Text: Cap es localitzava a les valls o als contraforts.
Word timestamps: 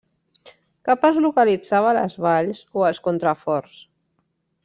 Cap 0.87 1.03
es 1.09 1.19
localitzava 1.25 1.91
a 1.91 1.97
les 1.99 2.17
valls 2.27 2.63
o 2.81 2.87
als 2.89 3.05
contraforts. 3.09 3.77